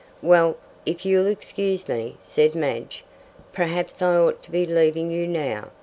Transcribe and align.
"Well, 0.23 0.57
if 0.83 1.05
you'll 1.05 1.27
excuse 1.27 1.87
me," 1.87 2.17
said 2.19 2.55
Madge, 2.55 3.03
"perhaps 3.53 4.01
I 4.01 4.17
ought 4.17 4.41
to 4.41 4.49
be 4.49 4.65
leaving 4.65 5.11
you 5.11 5.27
now. 5.27 5.69